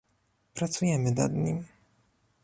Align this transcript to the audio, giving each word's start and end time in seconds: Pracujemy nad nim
Pracujemy 0.55 1.11
nad 1.11 1.33
nim 1.43 1.59